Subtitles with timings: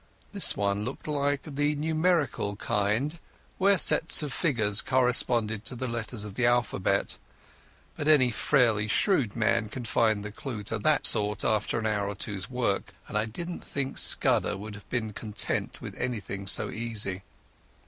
[0.33, 3.19] This one looked like the numerical kind
[3.59, 7.19] where sets of figures correspond to the letters of the alphabet,
[7.95, 12.07] but any fairly shrewd man can find the clue to that sort after an hour
[12.07, 16.71] or two's work, and I didn't think Scudder would have been content with anything so
[16.71, 17.21] easy.